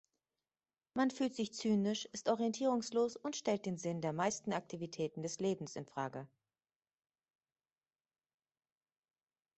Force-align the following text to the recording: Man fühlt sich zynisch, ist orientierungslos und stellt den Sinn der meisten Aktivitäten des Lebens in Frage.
Man 0.95 1.11
fühlt 1.11 1.35
sich 1.35 1.53
zynisch, 1.53 2.05
ist 2.07 2.27
orientierungslos 2.27 3.15
und 3.17 3.35
stellt 3.35 3.67
den 3.67 3.77
Sinn 3.77 4.01
der 4.01 4.13
meisten 4.13 4.51
Aktivitäten 4.51 5.21
des 5.21 5.37
Lebens 5.37 5.75
in 5.75 5.85
Frage. 5.85 6.27